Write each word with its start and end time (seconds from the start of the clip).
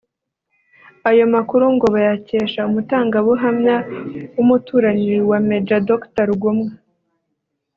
Ayo 1.09 1.25
makuru 1.33 1.65
ngo 1.75 1.85
bayakesha 1.95 2.61
umutangabuhamya 2.69 3.75
w’umuturanyi 4.35 5.15
wa 5.29 5.37
Maj 5.49 5.67
Dr 5.89 6.23
Rugomwa 6.29 6.71